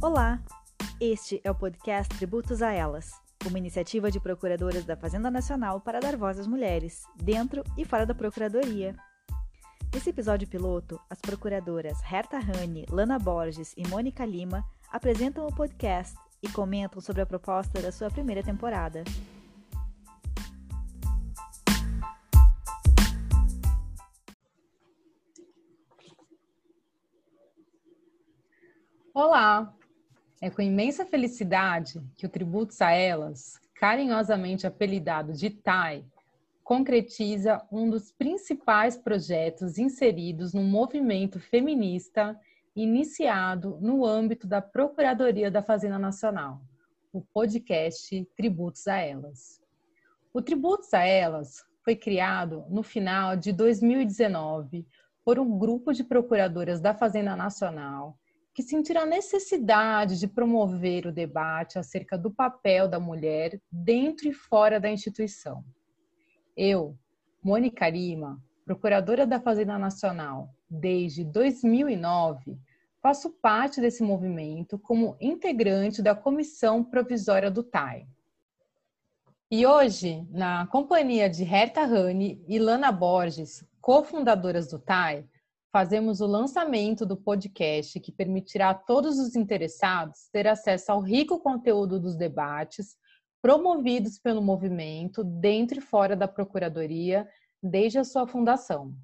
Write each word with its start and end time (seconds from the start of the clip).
Olá! 0.00 0.40
Este 1.00 1.40
é 1.42 1.50
o 1.50 1.54
podcast 1.56 2.16
Tributos 2.16 2.62
a 2.62 2.70
Elas, 2.70 3.10
uma 3.44 3.58
iniciativa 3.58 4.12
de 4.12 4.20
procuradoras 4.20 4.84
da 4.84 4.96
Fazenda 4.96 5.28
Nacional 5.28 5.80
para 5.80 5.98
dar 5.98 6.16
voz 6.16 6.38
às 6.38 6.46
mulheres, 6.46 7.02
dentro 7.16 7.64
e 7.76 7.84
fora 7.84 8.06
da 8.06 8.14
Procuradoria. 8.14 8.94
Nesse 9.92 10.10
episódio 10.10 10.46
piloto, 10.46 11.00
as 11.10 11.20
procuradoras 11.20 11.98
Herta 12.00 12.38
Rani, 12.38 12.86
Lana 12.88 13.18
Borges 13.18 13.74
e 13.76 13.88
Mônica 13.88 14.24
Lima 14.24 14.64
apresentam 14.88 15.44
o 15.44 15.52
podcast 15.52 16.16
e 16.40 16.48
comentam 16.48 17.00
sobre 17.00 17.22
a 17.22 17.26
proposta 17.26 17.82
da 17.82 17.90
sua 17.90 18.08
primeira 18.08 18.40
temporada. 18.40 19.02
Olá! 29.12 29.77
É 30.40 30.48
com 30.48 30.62
imensa 30.62 31.04
felicidade 31.04 32.00
que 32.16 32.24
o 32.24 32.28
Tributos 32.28 32.80
a 32.80 32.92
Elas, 32.92 33.60
carinhosamente 33.74 34.68
apelidado 34.68 35.32
de 35.32 35.50
TAI, 35.50 36.04
concretiza 36.62 37.60
um 37.72 37.90
dos 37.90 38.12
principais 38.12 38.96
projetos 38.96 39.78
inseridos 39.78 40.54
no 40.54 40.62
movimento 40.62 41.40
feminista 41.40 42.38
iniciado 42.76 43.78
no 43.80 44.06
âmbito 44.06 44.46
da 44.46 44.62
Procuradoria 44.62 45.50
da 45.50 45.60
Fazenda 45.60 45.98
Nacional, 45.98 46.60
o 47.12 47.20
podcast 47.20 48.24
Tributos 48.36 48.86
a 48.86 48.96
Elas. 48.96 49.60
O 50.32 50.40
Tributos 50.40 50.94
a 50.94 51.02
Elas 51.02 51.64
foi 51.82 51.96
criado 51.96 52.64
no 52.68 52.84
final 52.84 53.36
de 53.36 53.52
2019 53.52 54.86
por 55.24 55.40
um 55.40 55.58
grupo 55.58 55.92
de 55.92 56.04
procuradoras 56.04 56.80
da 56.80 56.94
Fazenda 56.94 57.34
Nacional 57.34 58.16
que 58.58 58.62
sentiram 58.64 59.02
a 59.02 59.06
necessidade 59.06 60.18
de 60.18 60.26
promover 60.26 61.06
o 61.06 61.12
debate 61.12 61.78
acerca 61.78 62.18
do 62.18 62.28
papel 62.28 62.88
da 62.88 62.98
mulher 62.98 63.60
dentro 63.70 64.26
e 64.26 64.32
fora 64.32 64.80
da 64.80 64.90
instituição. 64.90 65.64
Eu, 66.56 66.98
Mônica 67.40 67.88
Lima, 67.88 68.42
procuradora 68.64 69.24
da 69.24 69.38
Fazenda 69.38 69.78
Nacional 69.78 70.52
desde 70.68 71.22
2009, 71.22 72.58
faço 73.00 73.30
parte 73.30 73.80
desse 73.80 74.02
movimento 74.02 74.76
como 74.76 75.16
integrante 75.20 76.02
da 76.02 76.16
comissão 76.16 76.82
provisória 76.82 77.52
do 77.52 77.62
TAI. 77.62 78.08
E 79.48 79.64
hoje, 79.64 80.26
na 80.32 80.66
companhia 80.66 81.30
de 81.30 81.44
Herta 81.44 81.84
Rani 81.84 82.44
e 82.48 82.58
Lana 82.58 82.90
Borges, 82.90 83.64
cofundadoras 83.80 84.68
do 84.68 84.80
TAI, 84.80 85.24
fazemos 85.72 86.20
o 86.20 86.26
lançamento 86.26 87.04
do 87.04 87.16
podcast 87.16 88.00
que 88.00 88.10
permitirá 88.10 88.70
a 88.70 88.74
todos 88.74 89.18
os 89.18 89.36
interessados 89.36 90.28
ter 90.32 90.46
acesso 90.46 90.92
ao 90.92 91.00
rico 91.00 91.40
conteúdo 91.40 92.00
dos 92.00 92.16
debates 92.16 92.96
promovidos 93.40 94.18
pelo 94.18 94.42
movimento 94.42 95.22
dentro 95.22 95.78
e 95.78 95.82
fora 95.82 96.16
da 96.16 96.26
Procuradoria 96.26 97.28
desde 97.62 97.98
a 97.98 98.04
sua 98.04 98.26
fundação. 98.26 98.94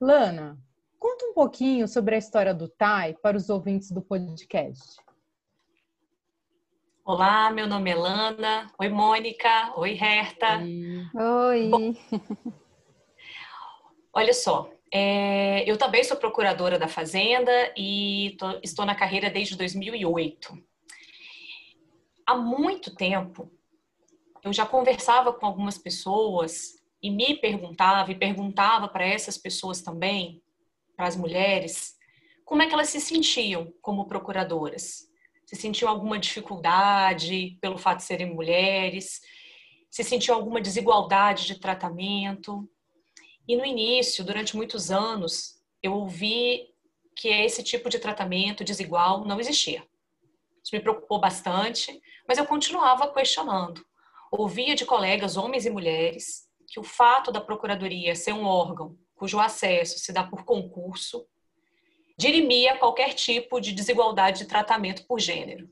Lana, 0.00 0.58
conta 0.98 1.24
um 1.26 1.34
pouquinho 1.34 1.88
sobre 1.88 2.16
a 2.16 2.18
história 2.18 2.52
do 2.52 2.68
TAI 2.68 3.14
para 3.14 3.36
os 3.36 3.48
ouvintes 3.48 3.90
do 3.90 4.02
podcast. 4.02 4.96
Olá, 7.04 7.50
meu 7.50 7.66
nome 7.66 7.90
é 7.90 7.94
Lana. 7.94 8.66
Oi, 8.78 8.88
Mônica. 8.88 9.72
Oi, 9.76 9.92
Herta. 9.92 10.58
Oi. 11.14 11.70
Oi. 11.70 11.98
Olha 14.16 14.32
só, 14.32 14.70
é, 14.92 15.68
eu 15.68 15.76
também 15.76 16.04
sou 16.04 16.16
procuradora 16.16 16.78
da 16.78 16.86
Fazenda 16.86 17.50
e 17.76 18.36
tô, 18.38 18.60
estou 18.62 18.86
na 18.86 18.94
carreira 18.94 19.28
desde 19.28 19.56
2008. 19.56 20.56
Há 22.24 22.36
muito 22.36 22.94
tempo, 22.94 23.50
eu 24.44 24.52
já 24.52 24.64
conversava 24.64 25.32
com 25.32 25.44
algumas 25.44 25.76
pessoas 25.76 26.76
e 27.02 27.10
me 27.10 27.34
perguntava 27.34 28.12
e 28.12 28.14
perguntava 28.14 28.86
para 28.86 29.04
essas 29.04 29.36
pessoas 29.36 29.82
também, 29.82 30.40
para 30.96 31.08
as 31.08 31.16
mulheres, 31.16 31.96
como 32.44 32.62
é 32.62 32.68
que 32.68 32.72
elas 32.72 32.90
se 32.90 33.00
sentiam 33.00 33.74
como 33.82 34.06
procuradoras. 34.06 35.08
Se 35.44 35.56
sentiam 35.56 35.90
alguma 35.90 36.20
dificuldade 36.20 37.58
pelo 37.60 37.76
fato 37.76 37.98
de 37.98 38.04
serem 38.04 38.32
mulheres, 38.32 39.20
se 39.90 40.04
sentiam 40.04 40.36
alguma 40.36 40.60
desigualdade 40.60 41.46
de 41.46 41.58
tratamento, 41.58 42.68
e 43.46 43.56
no 43.56 43.64
início, 43.64 44.24
durante 44.24 44.56
muitos 44.56 44.90
anos, 44.90 45.60
eu 45.82 45.92
ouvi 45.92 46.68
que 47.16 47.28
esse 47.28 47.62
tipo 47.62 47.88
de 47.88 47.98
tratamento 47.98 48.64
desigual 48.64 49.24
não 49.24 49.38
existia. 49.38 49.86
Isso 50.62 50.74
me 50.74 50.80
preocupou 50.80 51.20
bastante, 51.20 52.00
mas 52.26 52.38
eu 52.38 52.46
continuava 52.46 53.12
questionando. 53.12 53.84
Ouvia 54.32 54.74
de 54.74 54.84
colegas, 54.84 55.36
homens 55.36 55.66
e 55.66 55.70
mulheres, 55.70 56.48
que 56.66 56.80
o 56.80 56.84
fato 56.84 57.30
da 57.30 57.40
procuradoria 57.40 58.16
ser 58.16 58.32
um 58.32 58.46
órgão 58.46 58.96
cujo 59.14 59.38
acesso 59.38 59.98
se 59.98 60.12
dá 60.12 60.24
por 60.24 60.44
concurso 60.44 61.26
dirimia 62.16 62.76
qualquer 62.76 63.14
tipo 63.14 63.60
de 63.60 63.72
desigualdade 63.72 64.40
de 64.40 64.46
tratamento 64.46 65.04
por 65.06 65.20
gênero. 65.20 65.68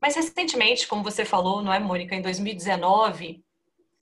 Mas 0.00 0.16
recentemente, 0.16 0.86
como 0.86 1.02
você 1.02 1.24
falou, 1.24 1.62
não 1.62 1.72
é, 1.72 1.78
Mônica, 1.78 2.14
em 2.14 2.20
2019, 2.20 3.42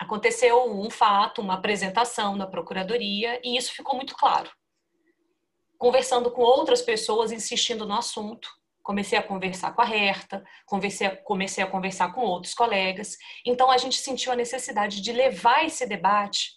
aconteceu 0.02 0.68
um 0.68 0.90
fato, 0.90 1.40
uma 1.40 1.54
apresentação 1.54 2.34
na 2.36 2.46
procuradoria 2.46 3.40
e 3.44 3.56
isso 3.56 3.72
ficou 3.72 3.94
muito 3.94 4.16
claro. 4.16 4.50
Conversando 5.78 6.30
com 6.30 6.42
outras 6.42 6.82
pessoas, 6.82 7.30
insistindo 7.30 7.86
no 7.86 7.94
assunto, 7.94 8.48
comecei 8.82 9.16
a 9.16 9.22
conversar 9.22 9.72
com 9.72 9.82
a 9.82 9.88
Herta, 9.88 10.44
comecei 10.66 11.06
a, 11.06 11.16
comecei 11.16 11.62
a 11.62 11.66
conversar 11.66 12.12
com 12.12 12.22
outros 12.22 12.52
colegas. 12.52 13.16
Então 13.46 13.70
a 13.70 13.78
gente 13.78 13.96
sentiu 13.96 14.32
a 14.32 14.36
necessidade 14.36 15.00
de 15.00 15.12
levar 15.12 15.64
esse 15.64 15.86
debate 15.86 16.50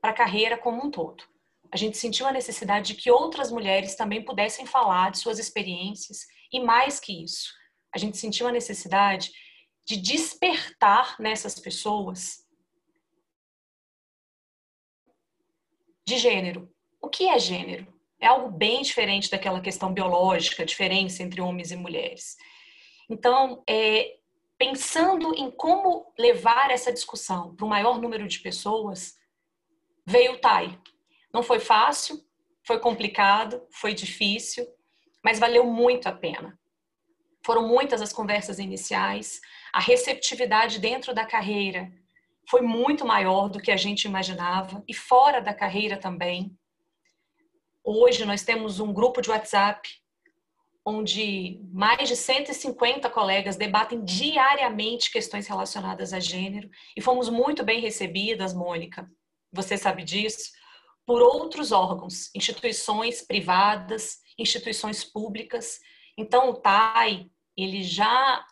para 0.00 0.10
a 0.10 0.14
carreira 0.14 0.58
como 0.58 0.84
um 0.84 0.90
todo. 0.90 1.24
A 1.72 1.76
gente 1.78 1.96
sentiu 1.96 2.26
a 2.26 2.32
necessidade 2.32 2.94
de 2.94 3.00
que 3.00 3.10
outras 3.10 3.50
mulheres 3.50 3.94
também 3.94 4.22
pudessem 4.22 4.66
falar 4.66 5.10
de 5.10 5.18
suas 5.18 5.38
experiências 5.38 6.26
e 6.52 6.60
mais 6.60 7.00
que 7.00 7.24
isso, 7.24 7.50
a 7.94 7.98
gente 7.98 8.18
sentiu 8.18 8.46
a 8.46 8.52
necessidade 8.52 9.30
de 9.86 9.96
despertar 9.96 11.16
nessas 11.18 11.58
pessoas 11.58 12.41
de 16.12 16.18
gênero. 16.18 16.70
O 17.00 17.08
que 17.08 17.28
é 17.28 17.38
gênero? 17.38 17.86
É 18.20 18.26
algo 18.26 18.50
bem 18.50 18.82
diferente 18.82 19.30
daquela 19.30 19.60
questão 19.60 19.92
biológica, 19.92 20.64
diferença 20.64 21.22
entre 21.22 21.40
homens 21.40 21.72
e 21.72 21.76
mulheres. 21.76 22.36
Então, 23.08 23.64
é, 23.68 24.18
pensando 24.58 25.34
em 25.34 25.50
como 25.50 26.12
levar 26.18 26.70
essa 26.70 26.92
discussão 26.92 27.54
para 27.56 27.64
o 27.64 27.68
maior 27.68 28.00
número 28.00 28.28
de 28.28 28.38
pessoas, 28.40 29.16
veio 30.06 30.34
o 30.34 30.38
TAI. 30.38 30.78
Não 31.32 31.42
foi 31.42 31.58
fácil, 31.58 32.22
foi 32.62 32.78
complicado, 32.78 33.66
foi 33.70 33.94
difícil, 33.94 34.66
mas 35.24 35.38
valeu 35.38 35.64
muito 35.64 36.08
a 36.08 36.12
pena. 36.12 36.58
Foram 37.44 37.66
muitas 37.66 38.02
as 38.02 38.12
conversas 38.12 38.58
iniciais, 38.58 39.40
a 39.72 39.80
receptividade 39.80 40.78
dentro 40.78 41.14
da 41.14 41.24
carreira 41.24 41.90
foi 42.48 42.60
muito 42.60 43.04
maior 43.04 43.48
do 43.48 43.60
que 43.60 43.70
a 43.70 43.76
gente 43.76 44.04
imaginava 44.04 44.82
e 44.88 44.94
fora 44.94 45.40
da 45.40 45.54
carreira 45.54 45.96
também. 45.96 46.56
Hoje 47.84 48.24
nós 48.24 48.42
temos 48.42 48.80
um 48.80 48.92
grupo 48.92 49.20
de 49.20 49.30
WhatsApp 49.30 49.88
onde 50.84 51.60
mais 51.72 52.08
de 52.08 52.16
150 52.16 53.08
colegas 53.10 53.56
debatem 53.56 54.04
diariamente 54.04 55.12
questões 55.12 55.46
relacionadas 55.46 56.12
a 56.12 56.18
gênero 56.18 56.68
e 56.96 57.00
fomos 57.00 57.28
muito 57.28 57.64
bem 57.64 57.80
recebidas, 57.80 58.52
Mônica, 58.52 59.08
você 59.52 59.76
sabe 59.76 60.02
disso, 60.02 60.50
por 61.06 61.20
outros 61.20 61.72
órgãos, 61.72 62.30
instituições 62.34 63.22
privadas, 63.22 64.18
instituições 64.38 65.04
públicas. 65.04 65.78
Então 66.16 66.50
o 66.50 66.54
TAI 66.54 67.26
ele 67.56 67.82
já 67.82 68.44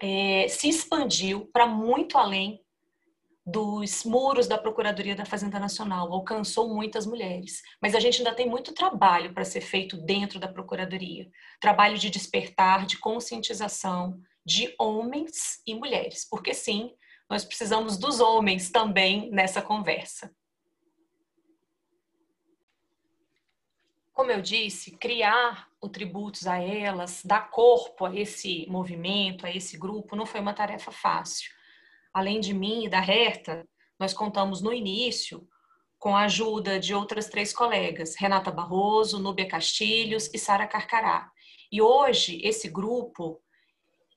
é, 0.00 0.46
se 0.48 0.68
expandiu 0.68 1.48
para 1.52 1.66
muito 1.66 2.18
além 2.18 2.63
dos 3.46 4.04
muros 4.04 4.46
da 4.46 4.56
Procuradoria 4.56 5.14
da 5.14 5.26
Fazenda 5.26 5.58
Nacional, 5.58 6.10
alcançou 6.12 6.72
muitas 6.72 7.04
mulheres. 7.04 7.62
Mas 7.80 7.94
a 7.94 8.00
gente 8.00 8.18
ainda 8.18 8.34
tem 8.34 8.48
muito 8.48 8.72
trabalho 8.72 9.34
para 9.34 9.44
ser 9.44 9.60
feito 9.60 9.98
dentro 9.98 10.40
da 10.40 10.48
Procuradoria 10.48 11.28
trabalho 11.60 11.98
de 11.98 12.08
despertar, 12.08 12.86
de 12.86 12.98
conscientização 12.98 14.20
de 14.46 14.74
homens 14.78 15.62
e 15.66 15.74
mulheres, 15.74 16.26
porque 16.28 16.52
sim, 16.52 16.94
nós 17.28 17.44
precisamos 17.44 17.96
dos 17.96 18.20
homens 18.20 18.70
também 18.70 19.30
nessa 19.30 19.62
conversa. 19.62 20.34
Como 24.12 24.30
eu 24.30 24.40
disse, 24.40 24.92
criar 24.92 25.68
o 25.80 25.88
tributos 25.88 26.46
a 26.46 26.58
elas, 26.58 27.22
dar 27.24 27.50
corpo 27.50 28.06
a 28.06 28.14
esse 28.14 28.66
movimento, 28.68 29.46
a 29.46 29.50
esse 29.50 29.76
grupo, 29.76 30.14
não 30.14 30.26
foi 30.26 30.40
uma 30.40 30.54
tarefa 30.54 30.92
fácil 30.92 31.50
além 32.14 32.38
de 32.38 32.54
mim 32.54 32.84
e 32.84 32.88
da 32.88 32.98
Herta, 32.98 33.68
nós 33.98 34.14
contamos 34.14 34.62
no 34.62 34.72
início 34.72 35.46
com 35.98 36.16
a 36.16 36.24
ajuda 36.24 36.78
de 36.78 36.94
outras 36.94 37.28
três 37.28 37.52
colegas, 37.52 38.14
Renata 38.16 38.50
Barroso, 38.50 39.18
Núbia 39.18 39.48
Castilhos 39.48 40.30
e 40.32 40.38
Sara 40.38 40.66
Carcará. 40.66 41.30
E 41.72 41.82
hoje, 41.82 42.40
esse 42.44 42.68
grupo, 42.68 43.40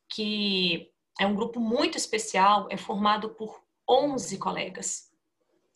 que 0.10 0.92
é 1.20 1.26
um 1.26 1.34
grupo 1.34 1.60
muito 1.60 1.98
especial, 1.98 2.68
é 2.70 2.78
formado 2.78 3.30
por 3.30 3.64
11 3.90 4.38
colegas. 4.38 5.10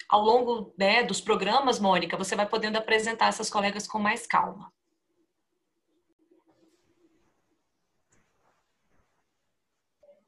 Ao 0.10 0.22
longo 0.22 0.74
né, 0.78 1.02
dos 1.02 1.22
programas, 1.22 1.80
Mônica, 1.80 2.18
você 2.18 2.36
vai 2.36 2.46
podendo 2.46 2.78
apresentar 2.78 3.28
essas 3.28 3.50
colegas 3.50 3.88
com 3.88 3.98
mais 3.98 4.28
calma. 4.28 4.72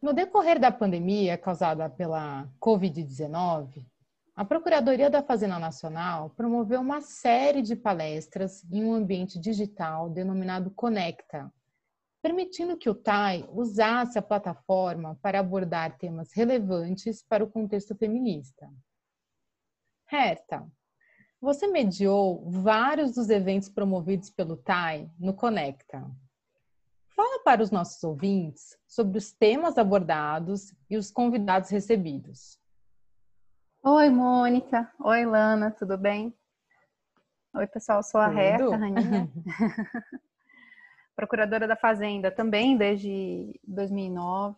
No 0.03 0.11
decorrer 0.11 0.59
da 0.59 0.69
pandemia 0.69 1.38
causada 1.38 1.89
pela 1.89 2.45
Covid-19, 2.59 3.85
a 4.35 4.44
Procuradoria 4.44 5.09
da 5.09 5.23
Fazenda 5.23 5.57
Nacional 5.57 6.29
promoveu 6.31 6.81
uma 6.81 7.00
série 7.00 7.61
de 7.61 7.73
palestras 7.73 8.69
em 8.69 8.83
um 8.83 8.94
ambiente 8.94 9.39
digital 9.39 10.09
denominado 10.09 10.69
Conecta, 10.71 11.50
permitindo 12.21 12.75
que 12.75 12.89
o 12.89 12.94
TAI 12.94 13.47
usasse 13.53 14.19
a 14.19 14.21
plataforma 14.21 15.17
para 15.21 15.39
abordar 15.39 15.97
temas 15.97 16.33
relevantes 16.33 17.23
para 17.23 17.41
o 17.41 17.50
contexto 17.50 17.95
feminista. 17.95 18.69
Herta, 20.11 20.69
você 21.39 21.65
mediou 21.65 22.44
vários 22.51 23.15
dos 23.15 23.29
eventos 23.29 23.69
promovidos 23.69 24.29
pelo 24.29 24.57
TAI 24.57 25.09
no 25.17 25.33
Conecta. 25.33 26.05
Fala 27.15 27.44
para 27.44 27.62
os 27.62 27.69
nossos 27.69 28.04
ouvintes 28.04 28.75
sobre 28.88 29.18
os 29.18 29.31
temas 29.31 29.77
abordados 29.77 30.74
e 30.89 30.98
os 30.98 31.12
convidados 31.12 31.69
recebidos. 31.69 32.60
Oi, 33.83 34.10
Mônica. 34.10 34.92
Oi, 35.00 35.25
Lana, 35.25 35.69
tudo 35.69 35.95
bem? 35.95 36.36
Oi, 37.54 37.68
pessoal, 37.68 38.01
sou 38.01 38.19
a 38.19 38.27
Reta 38.27 38.75
Raninha, 38.75 39.30
procuradora 41.15 41.68
da 41.68 41.75
Fazenda 41.75 42.31
também 42.31 42.75
desde 42.75 43.60
2009. 43.63 44.57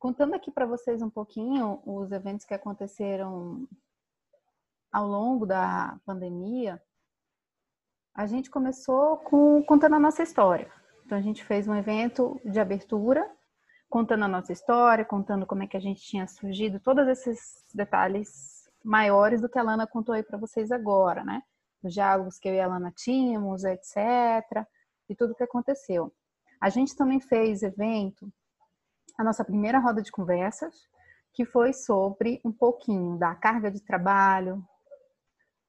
Contando 0.00 0.34
aqui 0.34 0.50
para 0.50 0.66
vocês 0.66 1.00
um 1.00 1.10
pouquinho 1.10 1.80
os 1.86 2.10
eventos 2.10 2.44
que 2.44 2.54
aconteceram 2.54 3.68
ao 4.90 5.06
longo 5.06 5.46
da 5.46 5.96
pandemia, 6.04 6.82
a 8.12 8.26
gente 8.26 8.50
começou 8.50 9.18
com 9.18 9.62
contando 9.62 9.94
a 9.94 10.00
nossa 10.00 10.24
história. 10.24 10.81
Então 11.12 11.20
a 11.20 11.22
gente 11.22 11.44
fez 11.44 11.68
um 11.68 11.74
evento 11.74 12.40
de 12.42 12.58
abertura 12.58 13.30
contando 13.90 14.24
a 14.24 14.28
nossa 14.28 14.50
história, 14.50 15.04
contando 15.04 15.44
como 15.44 15.62
é 15.62 15.66
que 15.66 15.76
a 15.76 15.80
gente 15.80 16.00
tinha 16.00 16.26
surgido, 16.26 16.80
todos 16.80 17.06
esses 17.06 17.62
detalhes 17.74 18.66
maiores 18.82 19.42
do 19.42 19.46
que 19.46 19.58
a 19.58 19.62
Lana 19.62 19.86
contou 19.86 20.14
aí 20.14 20.22
para 20.22 20.38
vocês 20.38 20.72
agora, 20.72 21.22
né? 21.22 21.42
Os 21.82 21.92
diálogos 21.92 22.38
que 22.38 22.48
eu 22.48 22.54
e 22.54 22.60
a 22.60 22.66
Lana 22.66 22.90
tínhamos, 22.96 23.62
etc. 23.62 24.66
E 25.06 25.14
tudo 25.14 25.32
o 25.32 25.34
que 25.34 25.42
aconteceu. 25.42 26.10
A 26.58 26.70
gente 26.70 26.96
também 26.96 27.20
fez 27.20 27.62
evento, 27.62 28.32
a 29.18 29.22
nossa 29.22 29.44
primeira 29.44 29.78
roda 29.80 30.00
de 30.00 30.10
conversas, 30.10 30.74
que 31.34 31.44
foi 31.44 31.74
sobre 31.74 32.40
um 32.42 32.50
pouquinho 32.50 33.18
da 33.18 33.34
carga 33.34 33.70
de 33.70 33.82
trabalho, 33.82 34.66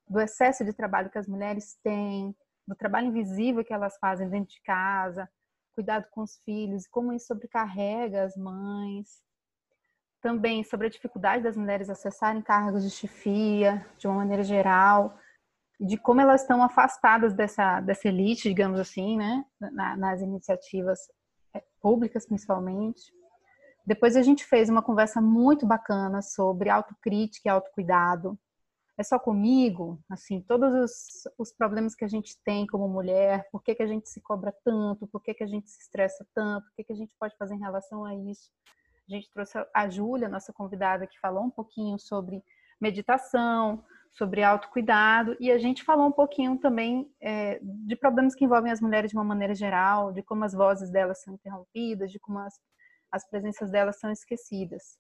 do 0.07 0.21
excesso 0.21 0.63
de 0.63 0.71
trabalho 0.71 1.09
que 1.09 1.17
as 1.17 1.27
mulheres 1.27 1.77
têm, 1.83 2.33
do 2.67 2.75
trabalho 2.75 3.07
invisível 3.07 3.63
que 3.63 3.73
elas 3.73 3.97
fazem 3.97 4.29
dentro 4.29 4.53
de 4.53 4.61
casa, 4.61 5.29
cuidado 5.75 6.07
com 6.11 6.21
os 6.21 6.37
filhos, 6.43 6.87
como 6.87 7.13
isso 7.13 7.27
sobrecarrega 7.27 8.23
as 8.23 8.35
mães. 8.35 9.21
Também 10.21 10.63
sobre 10.63 10.87
a 10.87 10.89
dificuldade 10.89 11.43
das 11.43 11.57
mulheres 11.57 11.89
acessarem 11.89 12.41
cargos 12.41 12.83
de 12.83 12.89
chefia, 12.89 13.85
de 13.97 14.07
uma 14.07 14.15
maneira 14.17 14.43
geral, 14.43 15.17
de 15.79 15.97
como 15.97 16.21
elas 16.21 16.41
estão 16.41 16.63
afastadas 16.63 17.33
dessa, 17.33 17.81
dessa 17.81 18.07
elite, 18.07 18.47
digamos 18.47 18.79
assim, 18.79 19.17
né, 19.17 19.43
nas 19.97 20.21
iniciativas 20.21 20.99
é, 21.53 21.61
públicas 21.81 22.25
principalmente. 22.25 23.11
Depois 23.85 24.15
a 24.15 24.21
gente 24.21 24.45
fez 24.45 24.69
uma 24.69 24.81
conversa 24.81 25.19
muito 25.19 25.65
bacana 25.65 26.21
sobre 26.21 26.69
autocrítica 26.69 27.49
e 27.49 27.51
autocuidado, 27.51 28.39
é 28.97 29.03
só 29.03 29.17
comigo? 29.17 29.99
Assim, 30.09 30.41
todos 30.41 30.73
os, 30.73 31.27
os, 31.37 31.51
problemas 31.51 31.95
que 31.95 32.05
a 32.05 32.07
gente 32.07 32.37
tem 32.43 32.67
como 32.67 32.87
mulher, 32.87 33.47
por 33.51 33.63
que, 33.63 33.73
que 33.73 33.83
a 33.83 33.87
gente 33.87 34.07
se 34.09 34.21
cobra 34.21 34.53
tanto, 34.63 35.07
por 35.07 35.21
que, 35.21 35.33
que 35.33 35.43
a 35.43 35.47
gente 35.47 35.69
se 35.69 35.81
estressa 35.81 36.25
tanto, 36.33 36.67
o 36.67 36.71
que, 36.75 36.83
que 36.83 36.93
a 36.93 36.95
gente 36.95 37.13
pode 37.19 37.35
fazer 37.37 37.55
em 37.55 37.59
relação 37.59 38.05
a 38.05 38.13
isso? 38.15 38.51
A 39.09 39.11
gente 39.13 39.29
trouxe 39.31 39.57
a 39.73 39.89
Júlia, 39.89 40.29
nossa 40.29 40.53
convidada, 40.53 41.07
que 41.07 41.19
falou 41.19 41.43
um 41.43 41.49
pouquinho 41.49 41.99
sobre 41.99 42.43
meditação, 42.79 43.83
sobre 44.11 44.43
autocuidado, 44.43 45.35
e 45.39 45.51
a 45.51 45.57
gente 45.57 45.83
falou 45.83 46.07
um 46.07 46.11
pouquinho 46.11 46.57
também 46.59 47.11
é, 47.19 47.59
de 47.61 47.95
problemas 47.95 48.35
que 48.35 48.45
envolvem 48.45 48.71
as 48.71 48.79
mulheres 48.79 49.09
de 49.09 49.17
uma 49.17 49.23
maneira 49.23 49.55
geral, 49.55 50.11
de 50.11 50.21
como 50.21 50.45
as 50.45 50.53
vozes 50.53 50.91
delas 50.91 51.23
são 51.23 51.33
interrompidas, 51.33 52.11
de 52.11 52.19
como 52.19 52.37
as, 52.39 52.53
as 53.11 53.27
presenças 53.27 53.71
delas 53.71 53.99
são 53.99 54.11
esquecidas. 54.11 54.99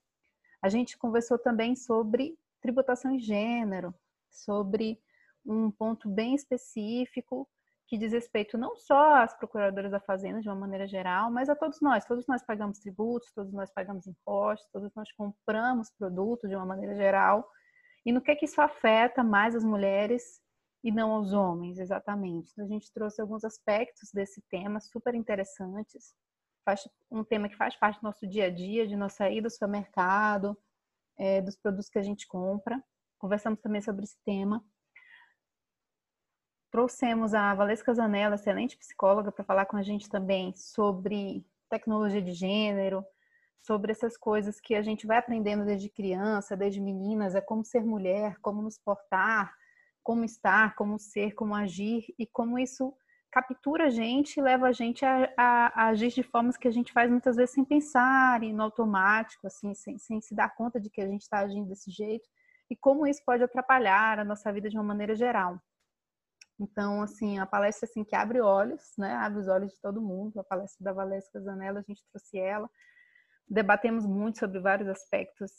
A 0.63 0.69
gente 0.69 0.97
conversou 0.97 1.37
também 1.37 1.75
sobre 1.75 2.35
tributação 2.63 3.11
em 3.11 3.19
gênero, 3.19 3.93
sobre 4.31 4.99
um 5.45 5.69
ponto 5.69 6.09
bem 6.09 6.33
específico 6.33 7.47
que 7.85 7.97
diz 7.97 8.13
respeito 8.13 8.57
não 8.57 8.75
só 8.77 9.15
às 9.21 9.35
procuradoras 9.35 9.91
da 9.91 9.99
Fazenda 9.99 10.41
de 10.41 10.47
uma 10.47 10.55
maneira 10.55 10.87
geral, 10.87 11.29
mas 11.29 11.49
a 11.49 11.55
todos 11.55 11.81
nós. 11.81 12.05
Todos 12.05 12.25
nós 12.25 12.41
pagamos 12.41 12.79
tributos, 12.79 13.31
todos 13.33 13.51
nós 13.51 13.69
pagamos 13.71 14.07
impostos, 14.07 14.67
todos 14.71 14.91
nós 14.95 15.11
compramos 15.11 15.91
produtos 15.99 16.49
de 16.49 16.55
uma 16.55 16.65
maneira 16.65 16.95
geral. 16.95 17.47
E 18.05 18.11
no 18.11 18.21
que 18.21 18.31
é 18.31 18.35
que 18.35 18.45
isso 18.45 18.61
afeta 18.61 19.23
mais 19.23 19.53
as 19.55 19.63
mulheres 19.63 20.41
e 20.83 20.91
não 20.91 21.11
aos 21.11 21.33
homens, 21.33 21.77
exatamente? 21.77 22.51
Então, 22.53 22.65
a 22.65 22.67
gente 22.67 22.91
trouxe 22.91 23.21
alguns 23.21 23.43
aspectos 23.43 24.09
desse 24.11 24.41
tema 24.49 24.79
super 24.79 25.13
interessantes. 25.13 26.15
Faz 26.65 26.87
um 27.11 27.23
tema 27.23 27.49
que 27.49 27.57
faz 27.57 27.75
parte 27.75 27.99
do 27.99 28.03
nosso 28.03 28.25
dia 28.25 28.45
a 28.45 28.49
dia, 28.49 28.87
de 28.87 28.95
nós 28.95 29.13
sair 29.13 29.41
do 29.41 29.49
supermercado, 29.49 30.57
é, 31.17 31.41
dos 31.41 31.55
produtos 31.55 31.89
que 31.89 31.99
a 31.99 32.03
gente 32.03 32.27
compra. 32.27 32.83
Conversamos 33.17 33.59
também 33.61 33.81
sobre 33.81 34.03
esse 34.03 34.17
tema. 34.25 34.63
Trouxemos 36.71 37.33
a 37.33 37.53
Valesca 37.53 37.93
Zanella, 37.93 38.35
excelente 38.35 38.77
psicóloga, 38.77 39.31
para 39.31 39.43
falar 39.43 39.65
com 39.65 39.77
a 39.77 39.83
gente 39.83 40.09
também 40.09 40.55
sobre 40.55 41.45
tecnologia 41.69 42.21
de 42.21 42.33
gênero, 42.33 43.05
sobre 43.61 43.91
essas 43.91 44.17
coisas 44.17 44.59
que 44.59 44.75
a 44.75 44.81
gente 44.81 45.07
vai 45.07 45.17
aprendendo 45.17 45.65
desde 45.65 45.89
criança, 45.89 46.57
desde 46.57 46.81
meninas, 46.81 47.35
é 47.35 47.41
como 47.41 47.63
ser 47.63 47.83
mulher, 47.83 48.37
como 48.41 48.61
nos 48.61 48.77
portar, 48.77 49.53
como 50.03 50.25
estar, 50.25 50.75
como 50.75 50.99
ser, 50.99 51.33
como 51.33 51.55
agir 51.55 52.13
e 52.19 52.27
como 52.27 52.59
isso 52.59 52.93
captura 53.33 53.85
a 53.85 53.89
gente 53.89 54.37
e 54.37 54.43
leva 54.43 54.67
a 54.67 54.71
gente 54.71 55.03
a, 55.03 55.33
a, 55.35 55.83
a, 55.83 55.87
agir 55.87 56.09
de 56.09 56.21
formas 56.21 56.55
que 56.55 56.67
a 56.67 56.71
gente 56.71 56.93
faz 56.93 57.09
muitas 57.09 57.35
vezes 57.35 57.55
sem 57.55 57.65
pensar 57.65 58.43
e 58.43 58.53
no 58.53 58.61
automático, 58.61 59.47
assim, 59.47 59.73
sem, 59.73 59.97
sem 59.97 60.21
se 60.21 60.35
dar 60.35 60.55
conta 60.55 60.79
de 60.79 60.89
que 60.89 61.01
a 61.01 61.07
gente 61.07 61.21
está 61.21 61.39
agindo 61.39 61.67
desse 61.67 61.89
jeito 61.89 62.29
e 62.69 62.75
como 62.75 63.07
isso 63.07 63.23
pode 63.25 63.43
atrapalhar 63.43 64.19
a 64.19 64.23
nossa 64.23 64.53
vida 64.53 64.69
de 64.69 64.77
uma 64.77 64.83
maneira 64.83 65.15
geral. 65.15 65.59
Então, 66.59 67.01
assim, 67.01 67.39
a 67.39 67.45
palestra 67.45 67.89
assim 67.89 68.03
que 68.03 68.15
abre 68.15 68.39
olhos, 68.39 68.93
né? 68.97 69.13
Abre 69.15 69.39
os 69.39 69.47
olhos 69.47 69.73
de 69.73 69.81
todo 69.81 70.01
mundo. 70.01 70.39
A 70.39 70.43
palestra 70.43 70.83
da 70.83 70.93
Valesca 70.93 71.41
Zanella, 71.41 71.79
a 71.79 71.83
gente 71.83 72.05
trouxe 72.11 72.37
ela. 72.37 72.69
Debatemos 73.47 74.05
muito 74.05 74.39
sobre 74.39 74.59
vários 74.59 74.87
aspectos 74.87 75.51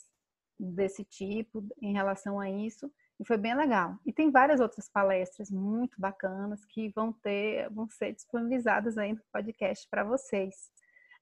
desse 0.58 1.04
tipo 1.04 1.66
em 1.82 1.92
relação 1.92 2.38
a 2.38 2.48
isso. 2.48 2.90
Foi 3.26 3.36
bem 3.36 3.54
legal. 3.54 3.98
E 4.04 4.12
tem 4.12 4.30
várias 4.30 4.60
outras 4.60 4.88
palestras 4.88 5.50
muito 5.50 6.00
bacanas 6.00 6.64
que 6.64 6.90
vão 6.90 7.12
ter, 7.12 7.70
vão 7.70 7.88
ser 7.88 8.12
disponibilizadas 8.12 8.98
aí 8.98 9.12
no 9.12 9.22
podcast 9.32 9.88
para 9.88 10.04
vocês. 10.04 10.70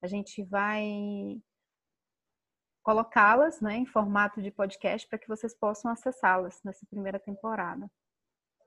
A 0.00 0.06
gente 0.06 0.42
vai 0.42 1.40
colocá-las 2.82 3.60
né, 3.60 3.76
em 3.76 3.86
formato 3.86 4.42
de 4.42 4.50
podcast 4.50 5.06
para 5.08 5.18
que 5.18 5.28
vocês 5.28 5.54
possam 5.54 5.90
acessá-las 5.90 6.60
nessa 6.64 6.84
primeira 6.86 7.18
temporada. 7.18 7.88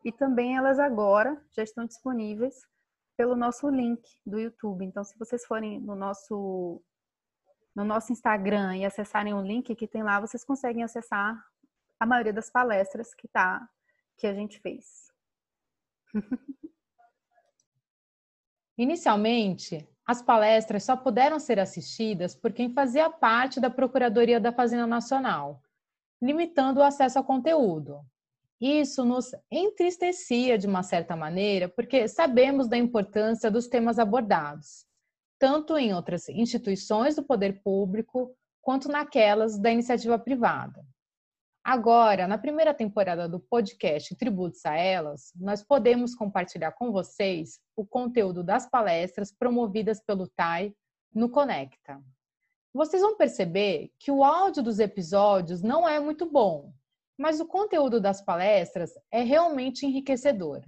E 0.04 0.12
também 0.12 0.56
elas 0.56 0.80
agora 0.80 1.42
já 1.52 1.64
estão 1.64 1.86
disponíveis 1.86 2.62
pelo 3.18 3.36
nosso 3.36 3.68
link 3.70 4.02
do 4.26 4.40
YouTube. 4.40 4.86
Então, 4.86 5.04
se 5.04 5.18
vocês 5.18 5.46
forem 5.46 5.80
no 5.80 5.96
nosso 5.96 6.82
no 7.76 7.84
nosso 7.84 8.14
Instagram 8.14 8.78
e 8.78 8.86
acessarem 8.86 9.34
o 9.34 9.42
link 9.42 9.76
que 9.76 9.88
tem 9.88 10.02
lá, 10.02 10.18
vocês 10.22 10.46
conseguem 10.46 10.82
acessar 10.82 11.46
a 12.06 12.08
maioria 12.08 12.32
das 12.32 12.50
palestras 12.50 13.14
que 13.14 13.28
tá 13.28 13.68
que 14.18 14.26
a 14.28 14.34
gente 14.34 14.60
fez. 14.60 15.12
Inicialmente, 18.78 19.88
as 20.06 20.22
palestras 20.22 20.84
só 20.84 20.96
puderam 20.96 21.40
ser 21.40 21.60
assistidas 21.60 22.36
por 22.36 22.54
quem 22.54 22.74
fazia 22.74 23.10
parte 23.10 23.60
da 23.60 23.70
Procuradoria 23.70 24.40
da 24.40 24.54
Fazenda 24.54 24.86
Nacional, 24.86 25.62
limitando 26.22 26.80
o 26.80 26.84
acesso 26.84 27.18
ao 27.18 27.24
conteúdo. 27.24 28.00
Isso 28.62 29.04
nos 29.04 29.32
entristecia 29.52 30.58
de 30.58 30.68
uma 30.68 30.84
certa 30.84 31.16
maneira, 31.16 31.68
porque 31.68 32.08
sabemos 32.08 32.68
da 32.68 32.78
importância 32.78 33.52
dos 33.52 33.68
temas 33.68 34.00
abordados, 34.00 34.86
tanto 35.38 35.78
em 35.78 35.94
outras 35.94 36.30
instituições 36.30 37.16
do 37.16 37.24
poder 37.24 37.62
público 37.62 38.34
quanto 38.62 38.88
naquelas 38.88 39.60
da 39.60 39.72
iniciativa 39.72 40.18
privada. 40.18 40.86
Agora, 41.68 42.28
na 42.28 42.38
primeira 42.38 42.76
temporada 42.76 43.28
do 43.28 43.40
podcast 43.40 44.16
Tributos 44.16 44.64
a 44.68 44.76
Elas, 44.76 45.32
nós 45.36 45.64
podemos 45.64 46.14
compartilhar 46.14 46.74
com 46.74 46.92
vocês 46.92 47.60
o 47.76 47.84
conteúdo 47.84 48.44
das 48.44 48.70
palestras 48.70 49.32
promovidas 49.32 50.00
pelo 50.00 50.28
TAI 50.28 50.76
no 51.12 51.28
Conecta. 51.28 52.00
Vocês 52.72 53.02
vão 53.02 53.18
perceber 53.18 53.92
que 53.98 54.12
o 54.12 54.24
áudio 54.24 54.62
dos 54.62 54.78
episódios 54.78 55.64
não 55.64 55.90
é 55.90 56.00
muito 56.00 56.30
bom, 56.30 56.72
mas 57.18 57.40
o 57.40 57.48
conteúdo 57.48 58.00
das 58.00 58.22
palestras 58.22 58.94
é 59.12 59.24
realmente 59.24 59.88
enriquecedor. 59.88 60.62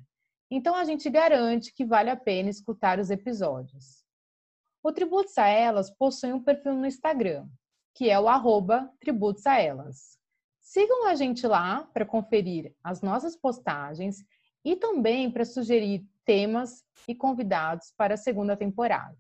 Então 0.49 0.73
a 0.73 0.83
gente 0.83 1.11
garante 1.11 1.71
que 1.71 1.85
vale 1.85 2.09
a 2.09 2.17
pena 2.17 2.49
escutar 2.49 2.97
os 2.97 3.11
episódios. 3.11 4.03
O 4.81 4.91
Tributos 4.91 5.37
a 5.37 5.47
Elas 5.47 5.91
possui 5.91 6.33
um 6.33 6.43
perfil 6.43 6.73
no 6.73 6.87
Instagram, 6.87 7.47
que 7.93 8.09
é 8.09 8.19
o 8.19 8.27
arroba 8.27 8.91
Tributos 8.99 9.45
a 9.45 9.61
Elas. 9.61 10.17
Sigam 10.69 11.07
a 11.07 11.15
gente 11.15 11.47
lá 11.47 11.89
para 11.93 12.05
conferir 12.05 12.75
as 12.83 13.01
nossas 13.01 13.37
postagens 13.37 14.17
e 14.65 14.75
também 14.75 15.31
para 15.31 15.45
sugerir 15.45 16.05
temas 16.25 16.83
e 17.07 17.15
convidados 17.15 17.93
para 17.95 18.15
a 18.15 18.17
segunda 18.17 18.53
temporada. 18.53 19.17